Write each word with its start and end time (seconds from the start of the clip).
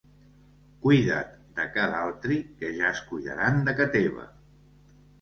Cuida't 0.85 1.35
de 1.59 1.67
ca 1.77 1.87
d'altri, 1.93 2.39
que 2.63 2.75
ja 2.81 2.91
es 2.95 3.05
cuidaran 3.13 3.65
de 3.71 3.81
ca 3.81 3.93
teva. 3.99 4.31